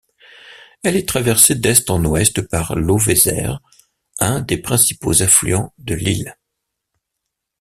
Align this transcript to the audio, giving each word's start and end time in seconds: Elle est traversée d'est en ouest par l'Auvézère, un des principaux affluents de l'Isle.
Elle 0.81 0.95
est 0.95 1.07
traversée 1.07 1.53
d'est 1.53 1.91
en 1.91 2.03
ouest 2.03 2.41
par 2.41 2.73
l'Auvézère, 2.75 3.59
un 4.17 4.39
des 4.39 4.57
principaux 4.57 5.21
affluents 5.21 5.75
de 5.77 5.93
l'Isle. 5.93 6.35